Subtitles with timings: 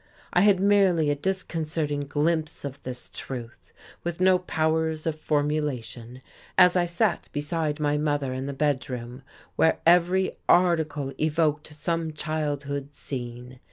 [0.33, 3.71] I had merely a disconcerting glimpse of this truth,
[4.03, 6.23] with no powers of formulation,
[6.57, 9.21] as I sat beside my mother in the bedroom,
[9.57, 13.59] where every article evoked some childhood scene.